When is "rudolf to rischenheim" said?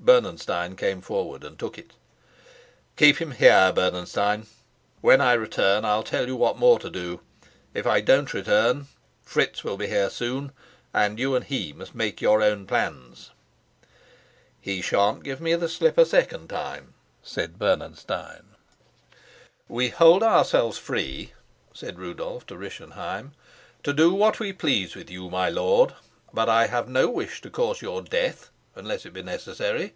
21.98-23.32